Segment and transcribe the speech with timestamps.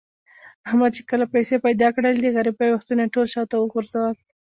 [0.67, 4.15] احمد چې کله پیسې پیدا کړلې، د غریبۍ وختونه یې ټول شاته و غورځول.